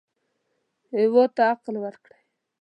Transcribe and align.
هېواد 0.97 1.29
ته 1.35 1.41
عقل 1.51 1.75
ورکړئ 1.83 2.21